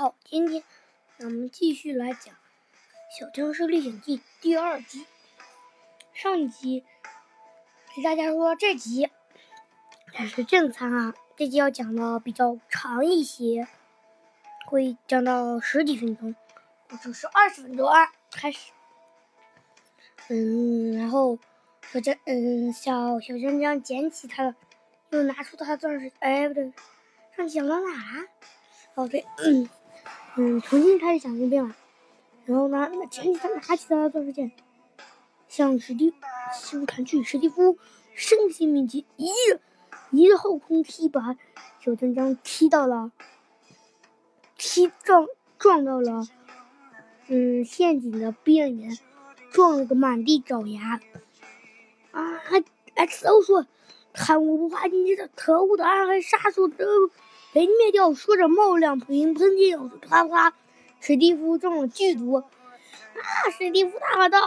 [0.00, 0.64] 好，今天
[1.18, 2.34] 我们继续来讲
[3.10, 5.06] 《小僵尸历险记》第二集。
[6.14, 6.86] 上集
[7.94, 9.10] 给大家说这集
[10.14, 13.68] 才是正餐啊，这集要讲的比较长一些，
[14.64, 16.34] 会讲到十几分钟，
[16.88, 18.10] 或者是二十分钟啊。
[18.30, 18.72] 开始，
[20.30, 21.38] 嗯，然后
[21.92, 24.54] 小僵嗯小小僵僵捡起他的，
[25.10, 26.72] 又拿出他的钻石，哎不对，
[27.36, 28.26] 上集讲到哪了？
[28.94, 29.68] 哦对，嗯。
[30.36, 31.76] 嗯，重新开始讲一遍吧。
[32.44, 34.52] 然后呢，那前提他拿起他的钻石剑，
[35.48, 36.14] 向史蒂
[36.62, 37.22] 夫砍去。
[37.22, 37.78] 史蒂夫
[38.14, 39.30] 身形敏捷，一
[40.10, 41.36] 一后空踢把
[41.80, 43.12] 小江江踢到了，
[44.56, 45.26] 踢撞
[45.58, 46.26] 撞到了，
[47.28, 48.98] 嗯，陷阱的边缘，
[49.50, 51.00] 撞了个满地找牙。
[52.12, 52.40] 啊
[52.96, 53.66] ！XO 说
[54.12, 56.84] ：“看我不怕你这可恶的暗黑杀手！”都。
[57.52, 58.14] 被灭掉！
[58.14, 59.76] 说着冒两瓶喷剂，
[60.08, 60.52] 啪啪，
[61.00, 62.34] 史蒂夫中了剧毒。
[62.34, 62.44] 啊！
[63.58, 64.40] 史蒂夫大喊道：“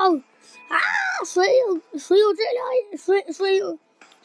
[0.69, 0.78] 啊！
[1.25, 2.66] 谁有谁有这样？
[2.97, 3.78] 谁谁有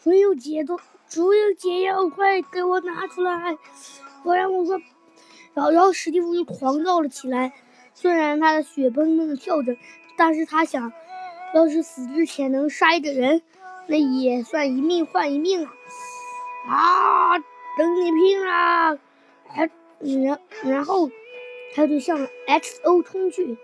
[0.03, 0.79] 谁有解毒？
[1.09, 2.09] 谁有解药？
[2.09, 3.59] 快给我拿出来！
[4.23, 4.81] 不然我说……”
[5.55, 7.53] 然后，然后史蒂夫就狂躁了起来。
[7.95, 9.77] 虽然他的血砰砰的跳着，
[10.17, 10.93] 但是他想，
[11.53, 13.43] 要是死之前能杀一个人，
[13.89, 15.67] 那也算一命换一命
[16.69, 17.35] 啊！
[17.35, 17.39] 啊！
[17.79, 18.99] 等你拼了！
[19.55, 21.11] 然然然后
[21.75, 23.57] 他就向 XO 冲去，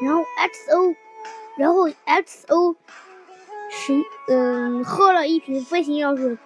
[0.00, 0.94] 然后 XO，
[1.56, 2.76] 然后 XO
[3.68, 6.38] 谁嗯喝了一瓶飞行药水，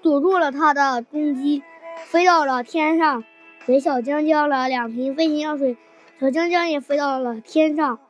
[0.00, 1.62] 躲住了他的攻击，
[2.06, 3.22] 飞到了天上，
[3.66, 5.76] 给小江江了两瓶飞行药水，
[6.18, 8.00] 小江江也飞到了天上，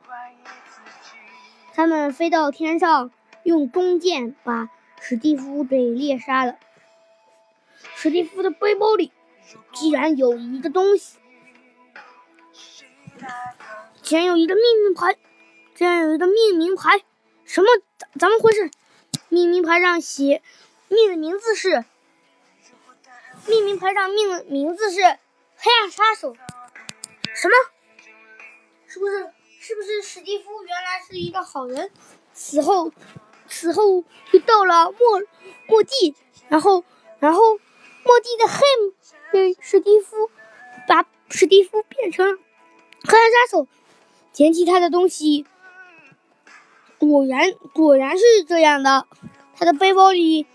[1.73, 3.11] 他们飞到天上，
[3.43, 4.69] 用弓箭把
[5.01, 6.55] 史蒂夫给猎杀了。
[7.95, 9.11] 史蒂夫的背包里
[9.73, 11.17] 竟然有一个东西，
[14.01, 15.17] 竟然有一个命名牌，
[15.75, 17.03] 竟然有一个命名牌，
[17.45, 17.67] 什么？
[18.17, 18.71] 怎么回事？
[19.27, 20.41] 命名牌上写，
[20.87, 21.83] 命的名字是，
[23.47, 26.35] 命名牌上命的名字是黑暗杀手。
[27.35, 27.53] 什么？
[28.87, 29.31] 是不是？
[29.59, 31.91] 是不是史蒂夫原来是一个好人，
[32.33, 32.91] 死后，
[33.47, 35.21] 死后就到了末
[35.67, 36.15] 末地，
[36.47, 36.83] 然后，
[37.19, 37.59] 然后。
[38.03, 38.93] 莫蒂的黑姆
[39.31, 40.29] 被史蒂夫
[40.87, 43.67] 把史蒂夫变成黑暗杀手，
[44.31, 45.45] 捡起他的东西，
[46.97, 49.05] 果然果然是这样的。
[49.55, 50.47] 他的背包里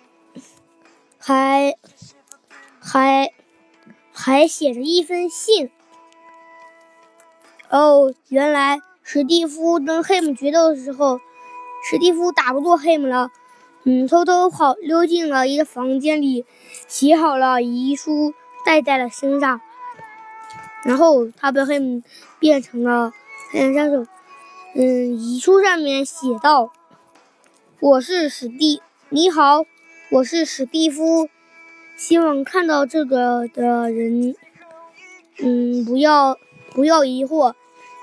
[1.19, 1.77] 还
[2.81, 3.33] 还
[4.12, 5.71] 还写着一封信。
[7.69, 11.21] 哦，原来史蒂夫跟黑姆决斗的时候，
[11.91, 13.31] 史蒂夫打不过黑姆了。
[13.87, 16.47] 嗯，偷偷跑溜进了一个房间里，
[16.89, 18.33] 写好了遗书，
[18.65, 19.61] 带在了身上。
[20.84, 22.03] 然后他被黑姆
[22.39, 23.12] 变成了
[23.50, 24.06] 黑暗杀手。
[24.75, 26.72] 嗯，遗书上面写道
[27.78, 28.81] ：“我是史蒂，
[29.11, 29.67] 你好，
[30.11, 31.28] 我是史蒂夫。
[31.95, 34.34] 希望看到这个的人，
[35.39, 36.39] 嗯，不要
[36.72, 37.53] 不要疑惑，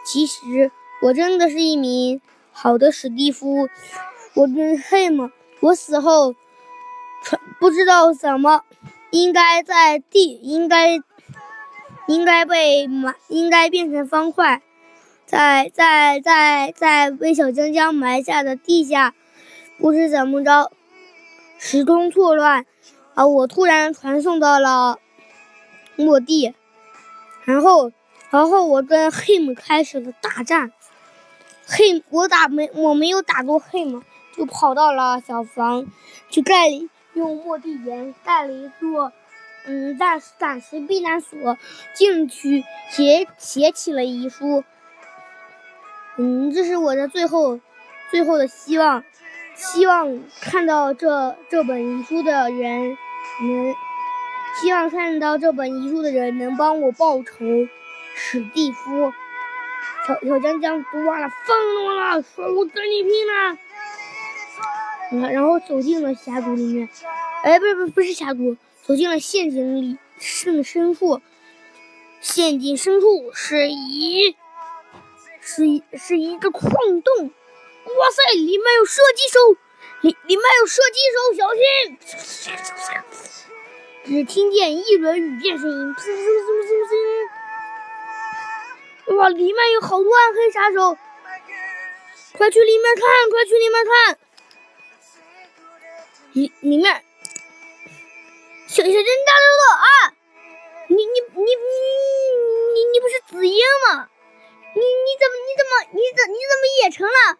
[0.05, 0.71] 其实
[1.01, 2.21] 我真的是一名
[2.51, 3.67] 好的史蒂夫。
[4.35, 6.33] 我跟黑姆。”我死后，
[7.23, 8.63] 传不知道怎么，
[9.11, 10.99] 应该在地，应该，
[12.07, 14.63] 应该被埋，应该变成方块，
[15.27, 19.13] 在在在在被小江江埋下的地下，
[19.77, 20.71] 不知怎么着，
[21.59, 22.65] 时空错乱，
[23.13, 24.97] 而我突然传送到了
[25.95, 26.55] 末地，
[27.45, 27.91] 然后，
[28.31, 30.73] 然后我跟黑姆开始了大战，
[31.67, 34.01] 黑我打没我没有打过黑姆。
[34.35, 35.85] 就跑到了小房，
[36.29, 39.11] 去盖里用墨地岩盖了一座，
[39.65, 41.57] 嗯，暂暂时避难所。
[41.93, 44.63] 进去写写起了遗书，
[46.17, 47.59] 嗯，这是我的最后
[48.09, 49.03] 最后的希望，
[49.55, 52.97] 希望看到这这本遗书的人
[53.41, 53.75] 能，
[54.61, 57.35] 希望看到这本遗书的人能帮我报仇。
[58.13, 59.13] 史蒂夫，
[60.05, 63.57] 小小江江读完了，愤怒了，说：“我跟你拼了！”
[65.11, 66.87] 然后走进了峡谷里面，
[67.43, 71.19] 哎，不是不不是峡谷，走进了陷阱里深深处。
[72.21, 74.37] 陷阱深处是一
[75.41, 76.69] 是一是一个矿
[77.01, 77.31] 洞，哇
[78.11, 79.39] 塞，里面有射击手，
[80.01, 81.63] 里里面有射击手，小心！
[84.05, 86.69] 只听见一轮雨电声音，噗噗噗噗
[89.07, 89.15] 噗！
[89.17, 90.95] 哇，里面有好多暗黑杀手，
[92.37, 94.19] 快去里面看，快去里面看！
[96.33, 97.03] 里里面，
[98.67, 99.87] 小小真大豆豆啊！
[100.87, 101.43] 你你你你
[102.73, 104.09] 你你不是紫英吗？
[104.73, 107.37] 你你怎么你怎么你怎你怎么也成了？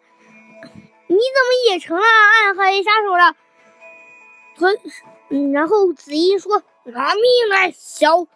[1.06, 3.36] 你怎么也成了暗黑杀手了？
[4.58, 4.78] 可
[5.30, 8.26] 嗯，然后紫英说：“拿命来，小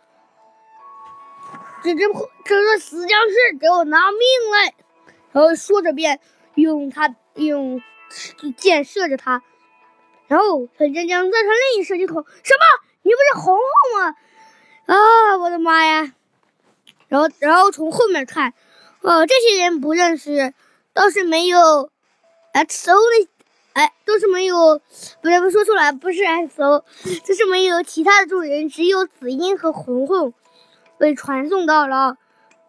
[1.83, 2.07] 这这
[2.45, 4.21] 这个死僵尸，给我拿命
[4.51, 4.75] 来！”
[5.33, 6.21] 然后说着便
[6.55, 7.83] 用他用
[8.57, 9.43] 箭射着他。
[10.29, 12.87] 然后小江江再从另一个射击口，什么？
[13.03, 14.17] 你不是红红吗？
[14.87, 16.13] 啊，我的妈呀！
[17.09, 18.53] 然后然后从后面看，
[19.01, 20.55] 哦，这些人不认识，
[20.93, 21.91] 倒是没有
[22.53, 23.29] X O 的，
[23.75, 24.81] 哎，都是没有，
[25.21, 26.85] 不对，不说出来，不是 X O，
[27.25, 30.35] 就是没有其他的众人，只有紫英和红红
[30.99, 32.17] 被传送到了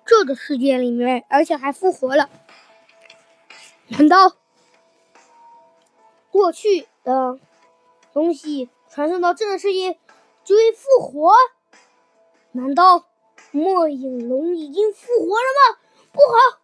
[0.05, 2.29] 这个世界里面，而且还复活了。
[3.87, 4.33] 难道
[6.29, 7.39] 过去的
[8.17, 9.99] 东西传送到这个世界
[10.43, 11.35] 就会复活？
[12.51, 13.05] 难道
[13.51, 15.77] 末影龙已经复活了吗？
[16.11, 16.59] 不好，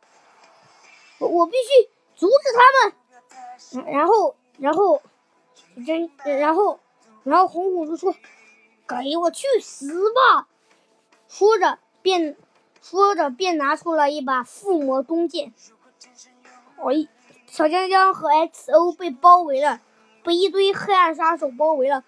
[1.19, 3.93] 我我必须阻止他们。
[3.93, 4.99] 然后，然后，
[5.85, 6.79] 真，然后，
[7.23, 8.15] 然后红虎就说
[8.89, 10.47] ：“给我去死吧！”
[11.29, 12.35] 说着便
[12.81, 15.53] 说着便拿出了一把附魔弓箭。
[16.77, 17.07] 哎，
[17.45, 19.81] 小江江和 XO 被包围了，
[20.23, 22.03] 被一堆黑暗杀手包围了。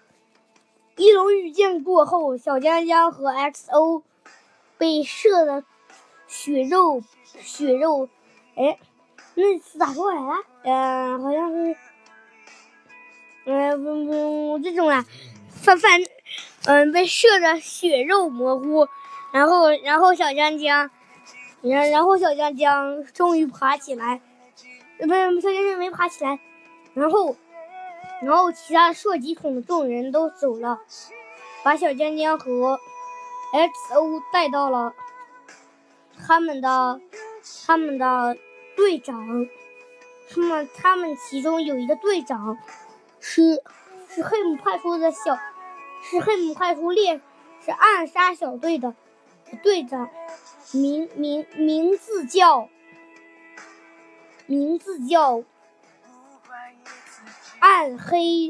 [0.96, 4.02] 一龙御剑过后，小江江和 XO
[4.78, 5.62] 被射的
[6.26, 7.02] 血肉
[7.40, 8.08] 血肉，
[8.54, 8.78] 哎，
[9.34, 10.44] 那是咋说来着？
[10.64, 11.76] 嗯，好像是，
[13.44, 15.04] 嗯不不这种啊，
[15.50, 16.00] 反反，
[16.64, 18.88] 嗯被射的血肉模糊，
[19.32, 20.90] 然后然后小江江，
[21.60, 24.22] 然然后小江江终于爬起来。
[24.98, 26.38] 不是小江江没爬起来，
[26.94, 27.36] 然后，
[28.22, 30.80] 然后其他射击筒的众人都走了，
[31.62, 32.78] 把小江江和
[33.52, 34.94] XO 带到了
[36.18, 37.00] 他们的
[37.66, 38.36] 他们的
[38.76, 39.46] 队长，
[40.30, 42.58] 他们他们其中有一个队长
[43.20, 43.62] 是
[44.08, 45.38] 是黑姆派出的小
[46.02, 47.20] 是黑姆派出猎
[47.64, 48.94] 是暗杀小队的
[49.62, 50.08] 队长，
[50.72, 52.68] 名名名字叫。
[54.48, 55.42] 名字叫
[57.68, 58.48] 暗黑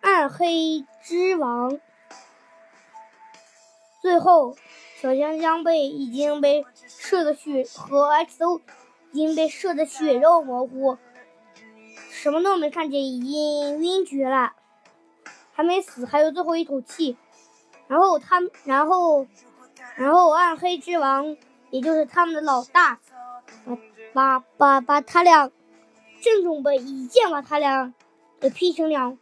[0.00, 1.80] 暗黑之王。
[4.00, 4.56] 最后，
[5.02, 8.60] 小香香被已经被射的血和 XO
[9.10, 10.96] 已经被射的血肉模糊，
[12.12, 14.52] 什么都没看见，已经晕厥了，
[15.52, 17.16] 还没死，还有最后一口气。
[17.88, 19.26] 然后他，然后，
[19.96, 21.36] 然后暗黑之王，
[21.70, 23.00] 也就是他们的老大。
[24.12, 25.50] 把把把他俩，
[26.20, 27.92] 正准备一剑把他俩
[28.40, 29.18] 给劈成两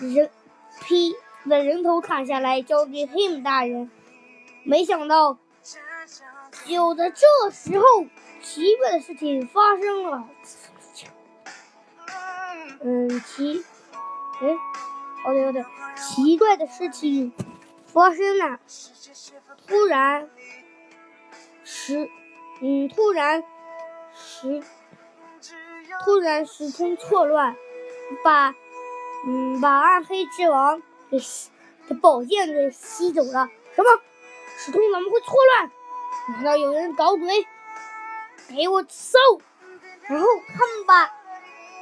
[0.00, 0.30] 人，
[0.80, 1.14] 劈
[1.48, 3.90] 把人头砍下来交给黑姆大人。
[4.64, 5.38] 没想到，
[6.66, 7.84] 就在这时候，
[8.42, 10.28] 奇怪的事情发生了。
[12.80, 13.64] 嗯，奇，
[14.40, 14.48] 哎，
[15.24, 15.64] 哦对哦对，
[15.96, 17.32] 奇怪的事情
[17.86, 18.60] 发生了。
[19.66, 20.28] 突然，
[21.64, 22.08] 十，
[22.60, 23.42] 嗯，突然。
[24.14, 24.62] 十
[26.04, 27.56] 突然时空错乱，
[28.24, 28.54] 把
[29.26, 31.18] 嗯把暗黑之王给
[31.88, 33.48] 的宝剑给吸走了。
[33.74, 33.88] 什么？
[34.58, 35.70] 时空怎么会错乱？
[36.34, 37.46] 难道有人搞鬼？
[38.48, 39.18] 给我搜！
[40.08, 41.10] 然后他们把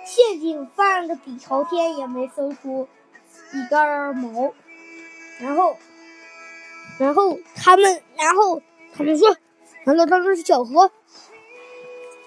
[0.04, 2.88] 陷阱翻个底朝天，也没搜出
[3.52, 4.52] 一根毛。
[5.40, 5.76] 然后，
[6.98, 8.60] 然后他们，然后
[8.96, 9.36] 他们说
[9.84, 10.90] ：“难道当中是巧合？”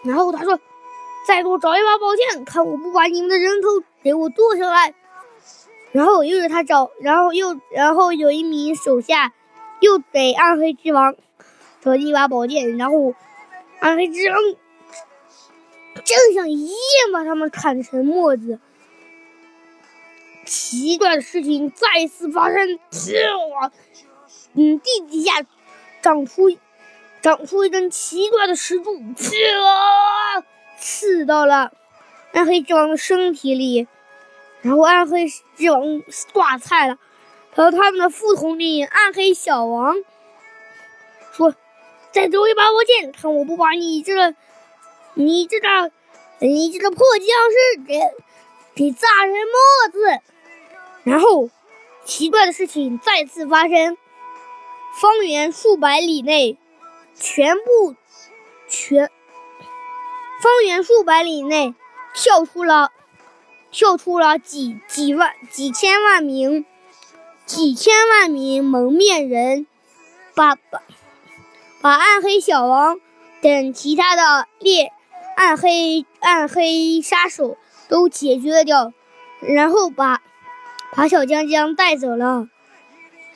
[0.05, 0.59] 然后他说
[1.29, 3.67] ：“再给我找一把宝剑，看我不把你们的人头
[4.01, 4.95] 给我剁下来。”
[5.93, 9.31] 然后又是他找，然后又然后有一名手下
[9.79, 11.15] 又给暗黑之王
[11.81, 13.13] 找了一把宝剑，然后
[13.79, 14.37] 暗黑之王
[16.03, 18.59] 正想一剑把他们砍成沫子。
[20.45, 22.79] 奇怪的事情再次发生，
[24.55, 25.45] 嗯，地底下
[26.01, 26.57] 长出。
[27.21, 30.41] 长出一根奇怪的石柱，啊，
[30.79, 31.71] 刺到了
[32.31, 33.87] 暗黑之王的身体里，
[34.61, 36.01] 然后暗黑之王
[36.33, 36.97] 挂菜了。
[37.51, 39.97] 和他们的副统领暗黑小王
[41.33, 41.53] 说
[42.13, 44.35] ：“再给我一把宝剑，看我不把你这个、
[45.15, 45.91] 你这个、
[46.39, 47.99] 你这个破僵尸给
[48.75, 50.21] 给炸成沫子。”
[51.03, 51.49] 然后，
[52.05, 53.97] 奇怪的事情再次发生，
[55.01, 56.57] 方圆数百里内。
[57.15, 57.95] 全部，
[58.69, 59.09] 全
[60.41, 61.75] 方圆数百里内
[62.13, 62.91] 跳出了，
[63.71, 66.65] 跳出了几几万几千万名
[67.45, 69.67] 几千万名蒙面人，
[70.35, 70.81] 把把
[71.81, 72.99] 把暗黑小王
[73.41, 74.91] 等其他的猎
[75.35, 78.93] 暗黑暗黑杀手都解决掉，
[79.41, 80.21] 然后把
[80.93, 82.47] 把小江江带走了。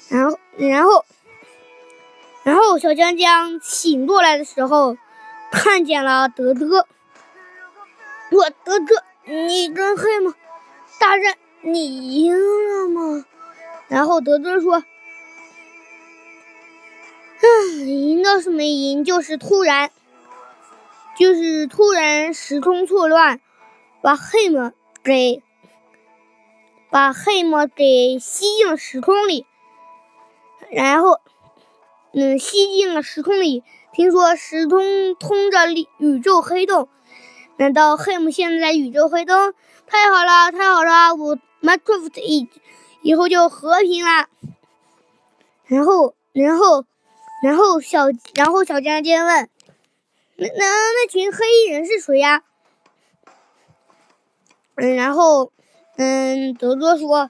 [0.10, 1.05] 然后，然后，
[2.43, 4.98] 然后小江江醒过来的时候，
[5.51, 6.88] 看见了德德。
[8.34, 10.34] 我德哥，你跟黑吗？
[11.00, 13.25] 大战，你赢了吗？
[13.88, 14.84] 然后德德说
[17.42, 19.92] ：“嗯，赢倒是没赢，就是突然，
[21.16, 23.40] 就是突然时空错乱，
[24.02, 24.74] 把黑魔
[25.04, 25.44] 给
[26.90, 29.46] 把黑魔给吸进了时空里。
[30.72, 31.20] 然后，
[32.13, 33.63] 嗯，吸进了时空里。
[33.92, 35.68] 听说时空通着
[36.00, 36.90] 宇宙黑洞。”
[37.57, 39.53] 难道黑姆现在宇宙黑洞？
[39.86, 41.13] 太好了，太好了！
[41.13, 42.50] 我 Minecraft 以
[43.03, 44.27] 以后就和平了。
[45.65, 46.86] 然后，然后，
[47.43, 49.50] 然后小，然后小江江问
[50.38, 52.43] ：“那那那群黑衣人是谁呀？”
[54.75, 55.51] 嗯，然后，
[55.98, 57.29] 嗯，德哥说：“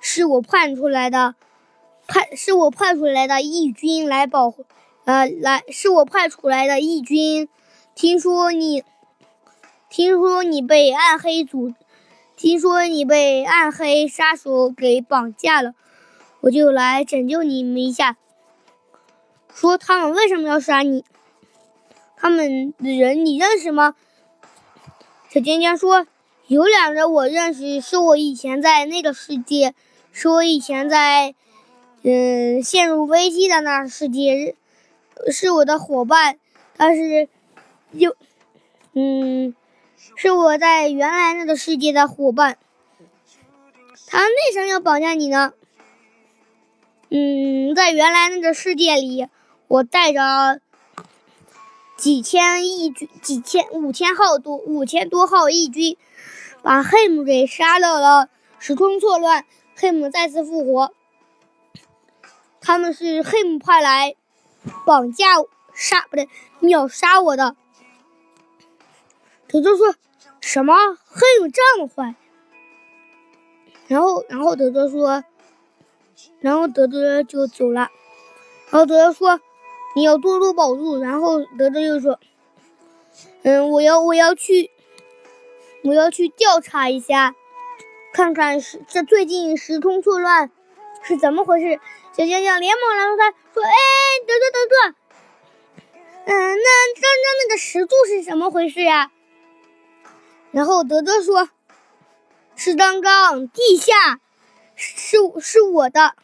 [0.00, 1.34] 是我派出来的，
[2.06, 4.64] 派是我派出来的义军来保护，
[5.04, 7.48] 呃，来是我派出来的义军。
[7.96, 8.84] 听说你。”
[9.90, 11.74] 听说你被暗黑组，
[12.36, 15.74] 听说你被暗黑杀手给绑架了，
[16.42, 18.16] 我就来拯救你们一下。
[19.52, 21.04] 说他们为什么要杀你？
[22.16, 23.96] 他们的人你认识吗？
[25.28, 26.06] 小尖尖说
[26.46, 29.74] ：“有两个我认识，是我以前在那个世界，
[30.12, 31.34] 是我以前在，
[32.02, 34.54] 嗯，陷入危机的那世界，
[35.32, 36.38] 是我的伙伴。
[36.76, 37.28] 但是，
[37.90, 38.14] 又，
[38.92, 39.52] 嗯。”
[40.22, 42.58] 是我在原来那个世界的伙伴，
[44.06, 45.54] 他为什么要绑架你呢？
[47.08, 49.28] 嗯，在原来那个世界里，
[49.66, 50.60] 我带着
[51.96, 55.96] 几千亿军，几千五千号多五千多号义军，
[56.60, 58.28] 把黑姆给杀掉了。
[58.58, 60.92] 时空错乱，黑姆再次复活。
[62.60, 64.16] 他们是黑姆派来
[64.84, 65.24] 绑架
[65.72, 67.56] 杀不对秒杀我的。
[69.48, 69.94] 德德说
[70.40, 70.74] ：“什么？
[71.06, 72.14] 黑姆这么坏？”
[73.86, 75.24] 然后，然后德德说
[76.40, 77.90] ：“然后德德就走了。”
[78.70, 79.40] 然后德德说
[79.96, 82.20] ：“你要多多保重。”然后德德又说
[83.42, 84.70] ：“嗯，我要我要去，
[85.84, 87.34] 我要去调查一下，
[88.12, 90.50] 看看是这最近时空错乱
[91.02, 91.80] 是怎么回事。”
[92.16, 93.72] 小江江连忙拦住他说：“哎，
[94.26, 94.94] 德德德德，
[96.26, 99.10] 嗯，那刚刚那个石柱是怎么回事呀？”
[100.52, 101.48] 然后德德说
[102.56, 104.20] ：“是刚刚地下
[104.74, 106.14] 是是我的，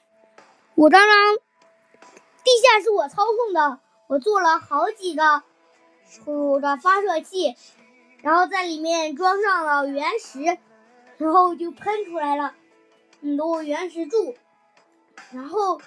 [0.74, 3.78] 我刚刚地下是我操控的，
[4.08, 5.42] 我做了好几个
[6.24, 7.54] 土的发射器，
[8.20, 10.58] 然后在里面装上了原石，
[11.18, 12.52] 然后就喷出来了
[13.20, 14.34] 很多原石柱。
[15.32, 15.80] 然后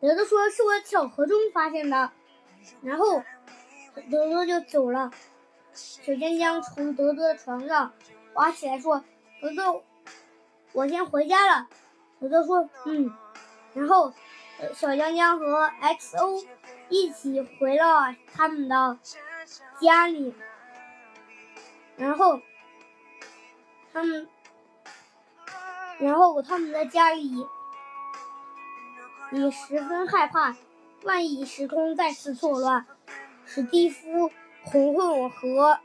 [0.00, 2.10] 德德说是我巧合中发现的，
[2.82, 3.22] 然后
[4.10, 5.10] 德德就走了。”
[5.74, 7.92] 小江江从德德的床上
[8.32, 9.04] 爬起来说
[9.42, 9.82] ：“德德，
[10.72, 11.68] 我先回家了。”
[12.20, 13.12] 德德说：“嗯。”
[13.74, 14.12] 然后
[14.72, 16.46] 小江江和 XO
[16.88, 18.98] 一起回了他们的
[19.80, 20.32] 家里。
[21.96, 22.40] 然后
[23.92, 24.28] 他们，
[25.98, 27.44] 然后他们的家里
[29.32, 30.54] 也十分害怕，
[31.02, 32.86] 万一时空再次错乱，
[33.44, 34.30] 史蒂夫。
[34.64, 35.78] 红混和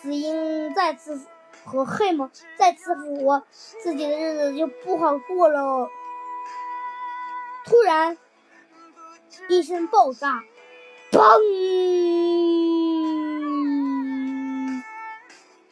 [0.00, 1.26] 紫英再次
[1.64, 5.88] 和黑魔再次复活，自己的日子就不好过了。
[7.64, 8.16] 突然，
[9.48, 10.42] 一声爆炸，
[11.10, 11.20] 砰！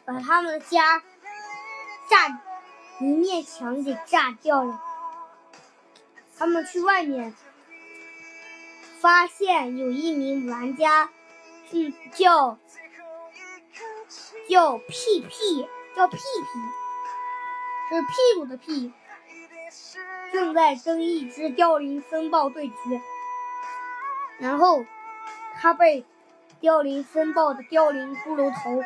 [0.05, 1.01] 把他们的家
[2.09, 2.41] 炸
[2.99, 4.81] 一面墙给炸掉了。
[6.37, 7.33] 他们去外面，
[8.99, 11.09] 发现有一名玩家。
[11.77, 12.57] 嗯，叫
[14.47, 16.23] 叫屁屁，叫屁屁，
[17.89, 18.93] 是屁股的屁，
[20.31, 23.01] 正在跟一只凋零风暴对决，
[24.39, 24.85] 然后
[25.55, 26.05] 他被
[26.61, 28.81] 凋零风暴的凋零骷髅头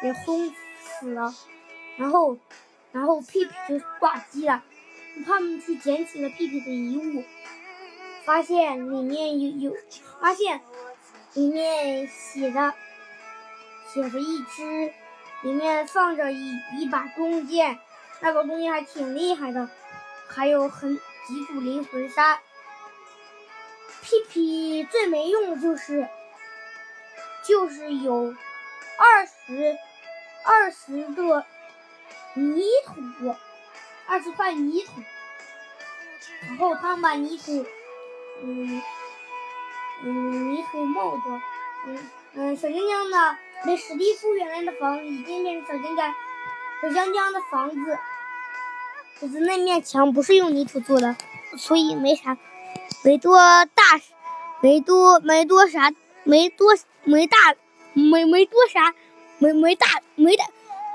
[0.00, 1.32] 给轰死了，
[1.96, 2.36] 然后
[2.90, 4.64] 然后屁屁就挂机了，
[5.24, 7.22] 他们去捡起了屁屁的遗物，
[8.24, 9.76] 发现里面有有
[10.20, 10.60] 发现。
[11.34, 12.74] 里面写的
[13.92, 14.92] 写着一只，
[15.42, 17.78] 里面放着一一把弓箭，
[18.20, 19.68] 那个弓箭还挺厉害的，
[20.28, 22.40] 还有很几组灵魂沙。
[24.02, 26.08] 屁屁最没用的就是
[27.46, 28.34] 就是有
[28.98, 29.78] 二十
[30.44, 31.44] 二十个
[32.34, 33.34] 泥土，
[34.06, 34.90] 二十块泥土，
[36.48, 37.64] 然后他们把泥土，
[38.42, 38.82] 嗯
[40.04, 41.22] 嗯，泥土冒着，
[41.86, 41.98] 嗯
[42.34, 46.14] 嗯，小江江呢，那史蒂夫原来的房子已经变成小江江
[46.82, 47.98] 小江江的房子，
[49.20, 51.14] 可是那面墙不是用泥土做的，
[51.56, 52.36] 所以没啥，
[53.04, 54.00] 没多大，
[54.60, 55.92] 没多没多啥，
[56.24, 57.36] 没多没大，
[57.92, 58.92] 没没多啥，
[59.38, 60.44] 没没大没大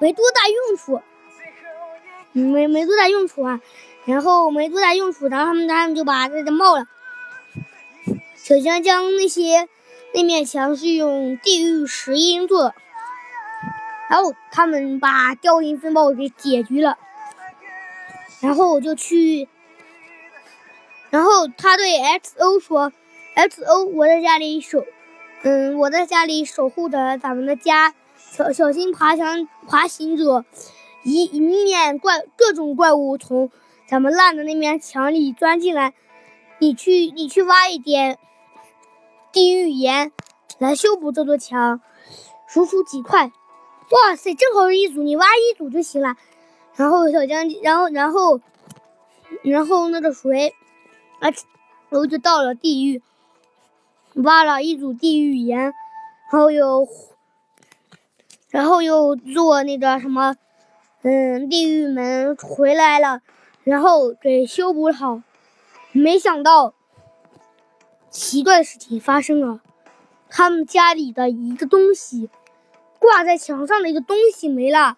[0.02, 1.02] 没多大用处，
[2.34, 3.62] 没没多大用处啊，
[4.04, 6.86] 然后没多大用处，然后他们他们就把这个冒了。
[8.48, 9.68] 小江江那些
[10.14, 12.76] 那面墙是用地狱石英做的。
[14.10, 16.98] 然后他们把凋零风暴给解决了，
[18.40, 19.50] 然后我就去，
[21.10, 22.94] 然后他对 X O 说
[23.36, 24.86] ：“X O，我在家里守，
[25.42, 30.46] 嗯，我在家里守护着咱们的家，小小心爬墙爬行者，
[31.04, 33.52] 以以免怪各种怪物从
[33.90, 35.94] 咱们烂的那面墙里钻进来。
[36.60, 38.18] 你去，你去挖一点
[39.32, 40.12] 地狱岩
[40.58, 41.82] 来修补这座墙，
[42.48, 43.32] 数数几块。”
[43.90, 46.18] 哇塞，正好是一组，你挖一组就行了。
[46.76, 48.42] 然后小江，然后然后
[49.44, 50.54] 然后那个谁，
[51.20, 51.30] 啊，
[51.90, 53.02] 然后就到了地狱，
[54.16, 55.74] 挖了一组地狱岩，然
[56.32, 56.88] 后又
[58.50, 60.36] 然后又做那个什么，
[61.04, 63.22] 嗯，地狱门回来了，
[63.64, 65.22] 然后给修补好。
[65.94, 66.74] 没想到
[68.10, 69.62] 奇怪的事情发生了，
[70.30, 72.30] 他们家里的一个东西。
[73.00, 74.98] 挂在墙上的一个东西没了，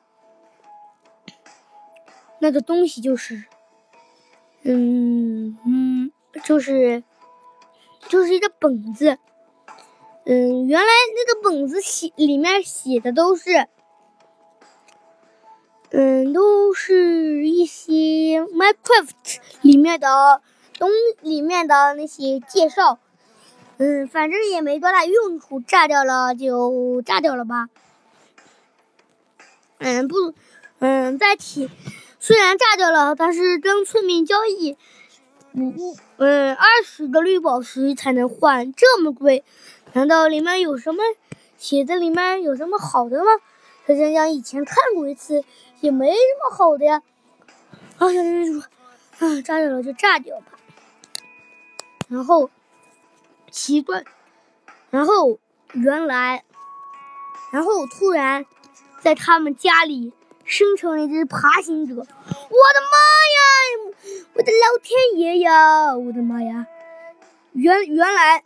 [2.40, 3.44] 那个东西就是，
[4.64, 6.10] 嗯嗯，
[6.46, 7.04] 就是
[8.08, 9.18] 就是一个本子，
[10.26, 13.68] 嗯，原来那个本子写里面写的都是，
[15.90, 20.42] 嗯，都是一些 Minecraft 里面的
[20.80, 20.90] 东
[21.22, 22.98] 里面的那些介绍，
[23.78, 27.68] 嗯，反正也没多大用处，炸掉了就炸掉了吧。
[29.80, 30.34] 嗯，不，
[30.80, 31.70] 嗯，在体
[32.20, 34.78] 虽然炸掉了，但是跟村民交易，
[35.54, 39.44] 五，嗯，二十个绿宝石才能换，这么贵，
[39.92, 41.04] 难道里面有什么？
[41.58, 43.26] 写的里面有什么好的吗？
[43.86, 45.44] 小江江以前看过一次，
[45.82, 47.02] 也没什么好的呀。
[47.98, 48.62] 啊，小江江说，
[49.20, 50.59] 啊，炸掉了就炸掉吧。
[52.10, 52.50] 然后，
[53.50, 54.04] 奇怪，
[54.90, 55.40] 然后
[55.72, 56.44] 原来，
[57.52, 58.46] 然后突然。
[59.02, 60.12] 在他们家里
[60.44, 62.98] 生成了一只爬行者，我的妈
[63.38, 63.46] 呀！
[64.34, 65.96] 我的老天爷呀！
[65.96, 66.68] 我的妈呀！
[67.54, 68.44] 原原来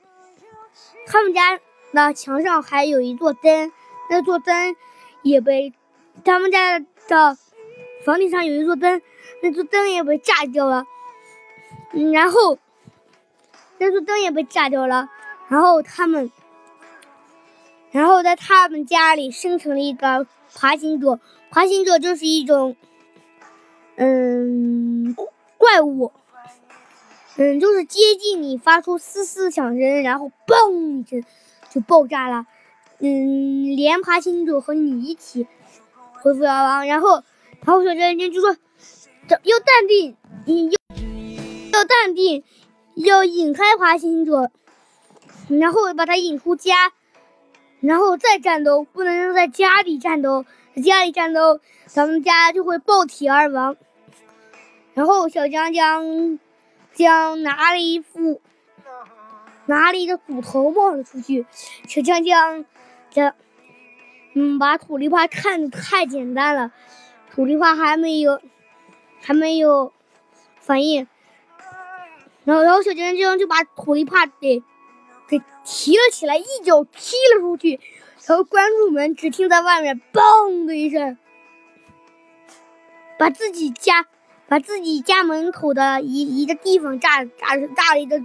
[1.07, 3.71] 他们家那墙上还有一座灯，
[4.11, 4.75] 那座灯
[5.23, 5.73] 也被
[6.23, 6.85] 他们家的
[8.05, 9.01] 房顶上有一座灯，
[9.41, 10.85] 那座灯也被炸掉了。
[12.13, 12.59] 然后
[13.83, 15.09] 那座灯也被炸掉了，
[15.49, 16.31] 然后他们，
[17.91, 20.25] 然后在他们家里生成了一个。
[20.55, 21.19] 爬行者，
[21.49, 22.75] 爬行者就是一种，
[23.95, 25.15] 嗯，
[25.57, 26.11] 怪物，
[27.37, 31.23] 嗯，就是接近你发出嘶嘶响声，然后嘣一声
[31.71, 32.45] 就爆炸了，
[32.99, 35.47] 嗯，连爬行者和你一起
[36.21, 37.23] 恢复妖王，然后，
[37.65, 38.55] 然后小娟娟就说，
[39.27, 40.15] 要淡定，
[40.69, 42.43] 要要淡定，
[42.95, 44.51] 要引开爬行者，
[45.49, 46.93] 然后把他引出家。
[47.79, 50.45] 然后再战斗，不能在家里战斗，
[50.81, 53.75] 家里战斗，咱们家就会爆体而亡。
[54.93, 56.39] 然后小江江
[56.93, 58.39] 将拿了一副，
[59.65, 61.45] 拿了一个骨头冒了出去。
[61.89, 62.63] 小江江
[63.09, 63.33] 将，
[64.33, 66.71] 嗯，把土力花看的太简单了，
[67.33, 68.39] 土力花还没有，
[69.21, 69.91] 还没有
[70.61, 71.05] 反应。
[72.45, 74.63] 然后，然后小江江就把土力帕给。
[75.25, 77.79] 给提了起来，一脚踢了出去，
[78.27, 81.17] 然后关住门，只听在外面“嘣”的一声，
[83.17, 84.05] 把自己家
[84.49, 88.19] 把自己家门口的一一个地方炸炸炸了一个，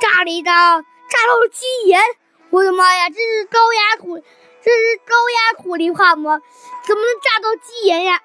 [0.00, 2.00] 炸了一个，炸到了基岩！
[2.48, 6.40] 我的妈呀，这是高压土，这是高压土力化吗？
[6.86, 8.22] 怎么能炸到基岩呀？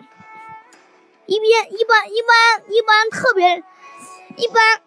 [1.25, 3.63] 一边一般一般一般特别
[4.37, 4.81] 一般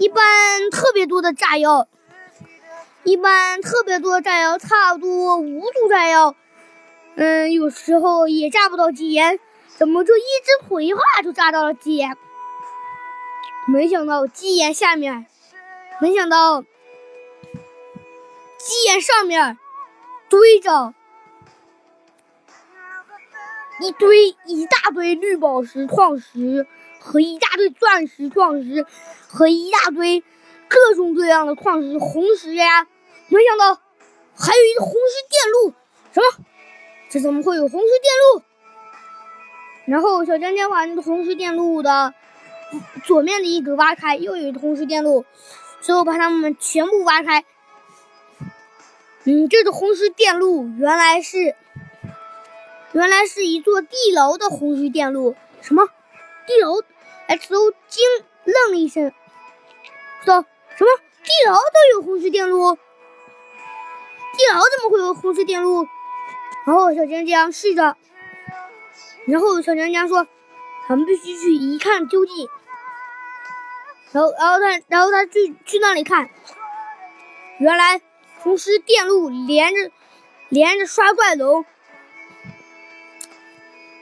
[0.00, 1.86] 一般特别多的炸药。
[3.04, 6.34] 一般特别多的炸药，差不多五组炸药，
[7.16, 9.38] 嗯，有时候也炸不到基岩，
[9.76, 12.16] 怎么就一只土一化就炸到了基岩？
[13.66, 15.26] 没想到基岩下面，
[16.00, 16.68] 没想到基
[18.86, 19.58] 岩上面
[20.30, 20.94] 堆着
[23.80, 26.66] 一堆一大堆绿宝石矿石
[27.00, 28.86] 和一大堆钻石矿石
[29.26, 30.22] 和一大堆
[30.68, 32.86] 各种各样的矿石红石呀，
[33.28, 33.80] 没想到
[34.36, 35.74] 还有一个红石电路，
[36.12, 36.44] 什么？
[37.08, 38.42] 这怎么会有红石电路？
[39.86, 42.14] 然后小江江把那个红石电路的
[43.04, 45.24] 左面的一格挖开，又有一个红石电路，
[45.80, 47.44] 最后把它们全部挖开。
[49.24, 51.56] 嗯，这个红石电路原来是，
[52.92, 55.34] 原来是一座地牢的红石电路。
[55.62, 55.88] 什么？
[56.50, 56.74] 地牢
[57.28, 58.02] ？X O 惊
[58.44, 59.12] 愣了一声，
[60.24, 60.44] 说
[60.76, 60.90] ：“什么？
[61.22, 62.74] 地牢都有红石电路？
[62.74, 62.80] 地
[64.52, 65.86] 牢怎么会有红石电路？”
[66.66, 67.96] 然后小江江试着，
[69.26, 70.26] 然后小江江说
[70.88, 72.48] ：“咱们必须去一看究竟。”
[74.10, 76.28] 然后，然后他，然后他去去那里看，
[77.60, 78.00] 原来。
[78.42, 79.92] 同时，电路连着
[80.48, 81.66] 连着刷怪龙，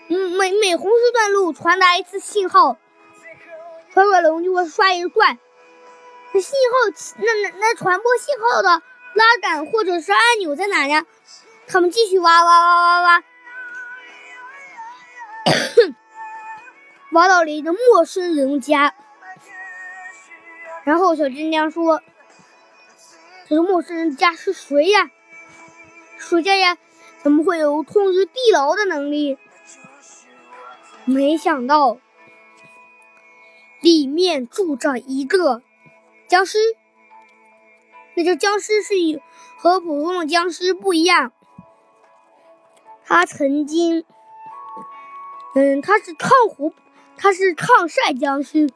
[0.08, 2.78] 每每红石段路传达一次信号，
[3.92, 5.36] 刷怪龙就会刷一个怪。
[6.32, 8.82] 那信号，那那那传播信号的
[9.14, 11.04] 拉杆或者是按钮在哪呀？
[11.66, 13.22] 他们继续挖挖挖挖挖，
[17.12, 18.94] 挖到了一个陌生人家，
[20.84, 22.02] 然后小金娘说。
[23.48, 25.10] 这个陌生人家是谁呀？
[26.18, 26.76] 谁家呀？
[27.22, 29.38] 怎么会有控制地牢的能力？
[31.08, 31.98] 没想到
[33.80, 35.62] 里面住着一个
[36.26, 36.58] 僵尸。
[38.14, 38.94] 那个僵尸是
[39.56, 41.32] 和普通的僵尸不一样，
[43.04, 44.04] 他曾经，
[45.54, 46.72] 嗯，他是抗火，
[47.16, 48.68] 他是抗晒僵尸，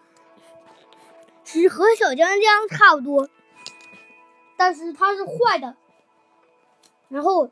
[1.45, 3.29] 是和小江江差不多。
[4.57, 5.77] 但是他是坏的，
[7.09, 7.51] 然后，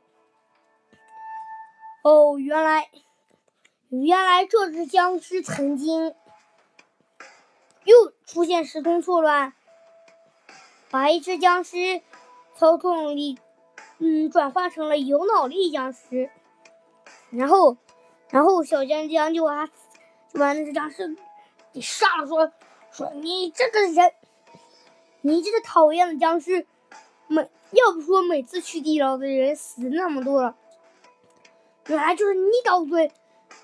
[2.02, 2.88] 哦，原来，
[3.90, 6.14] 原来这只僵尸曾经
[7.82, 9.52] 又出现时空错乱，
[10.90, 12.00] 把一只僵尸
[12.54, 13.36] 操控力，
[13.98, 16.30] 嗯，转化成了有脑力僵尸，
[17.30, 17.76] 然后，
[18.28, 19.72] 然后小江江就把他
[20.32, 21.16] 就把那只僵尸
[21.72, 22.52] 给杀了，说
[22.92, 24.12] 说你这个人，
[25.20, 26.64] 你这个讨厌的僵尸。
[27.26, 30.56] 每要不说每次去地牢的人死那么多了，
[31.86, 33.12] 原来就是你捣鬼。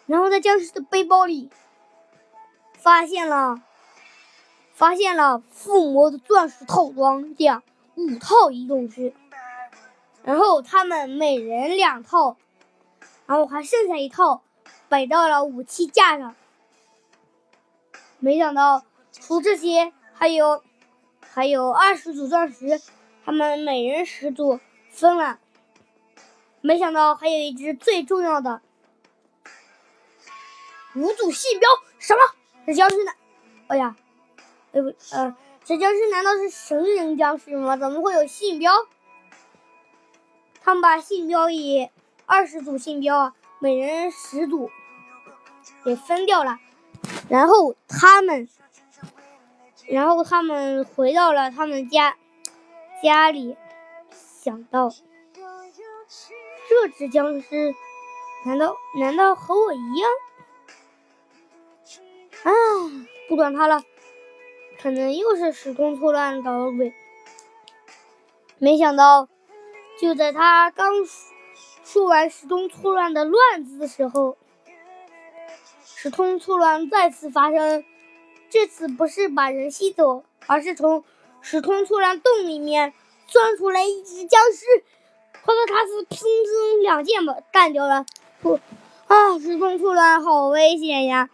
[0.07, 1.51] 然后在僵尸的背包里
[2.75, 3.61] 发现了，
[4.73, 7.63] 发现了附魔的钻石套装两
[7.97, 9.13] 五套移动式，
[10.23, 12.37] 然后他们每人两套，
[13.27, 14.43] 然后还剩下一套
[14.89, 16.35] 摆到了武器架上。
[18.19, 20.63] 没想到除这些，还有
[21.33, 22.81] 还有二十组钻石。
[23.25, 25.41] 他们每人十组分了，
[26.61, 28.63] 没想到还有一只最重要的
[30.97, 31.69] 五组信标。
[31.99, 32.21] 什么？
[32.67, 33.13] 这僵尸呢？
[33.69, 33.95] 哎呀，
[34.73, 37.77] 哎不，呃，这僵尸难道是神人僵尸吗？
[37.77, 38.73] 怎么会有信标？
[40.63, 41.89] 他们把信标以
[42.27, 44.71] 二十组信标啊，每人十组
[45.85, 46.59] 给分掉了，
[47.29, 48.49] 然后他们，
[49.87, 52.17] 然后他们回到了他们家。
[53.03, 53.59] 家里
[54.11, 54.89] 想到
[56.67, 57.75] 这只僵尸，
[58.47, 60.11] 难道难道和我一样？
[62.45, 62.51] 啊，
[63.29, 63.83] 不管他了，
[64.81, 66.95] 可能又是时空错乱捣的鬼。
[68.59, 69.29] 没想到，
[70.01, 70.93] 就在他刚
[71.85, 74.37] 说完时空错乱的乱字的时候，
[75.85, 77.85] 时空错乱再次发生。
[78.49, 81.05] 这次不是把人吸走，而是从。
[81.43, 82.93] 时空错乱洞里面
[83.29, 84.65] 钻出来一只僵尸，
[85.45, 88.05] 和克卡斯砰砰两剑吧干掉了。
[88.43, 88.59] 不
[89.07, 91.31] 啊，时空错乱好危险呀！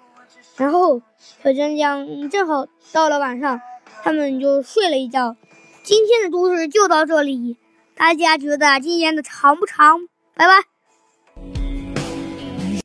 [0.57, 1.01] 然后
[1.43, 3.61] 小江江正好到了晚上，
[4.03, 5.37] 他们就睡了一觉。
[5.83, 7.57] 今天的故事就到这里，
[7.97, 10.07] 大家觉得今天的长不长？
[10.35, 10.72] 拜拜。